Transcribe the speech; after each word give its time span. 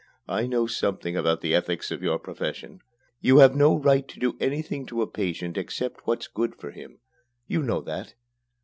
I 0.27 0.47
know 0.47 0.65
something 0.65 1.15
about 1.15 1.41
the 1.41 1.53
ethics 1.53 1.91
of 1.91 2.01
your 2.01 2.17
profession. 2.17 2.79
You 3.19 3.37
have 3.37 3.55
no 3.55 3.77
right 3.77 4.07
to 4.07 4.19
do 4.19 4.35
anything 4.39 4.87
to 4.87 5.03
a 5.03 5.07
patient 5.07 5.59
except 5.59 6.07
what's 6.07 6.27
good 6.27 6.55
for 6.55 6.71
him. 6.71 6.97
You 7.45 7.61
know 7.61 7.81
that. 7.81 8.15